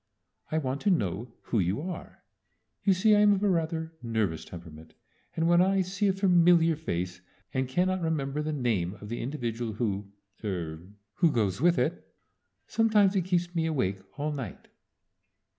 [0.51, 2.23] "I want to know who you are.
[2.83, 4.95] You see I'm of a rather nervous temperament,
[5.35, 7.21] and when I see a familiar face
[7.53, 10.11] and cannot remember the name of the individual who
[10.43, 10.81] er
[11.17, 12.15] who goes with it,
[12.65, 14.69] sometimes it keeps me awake all night."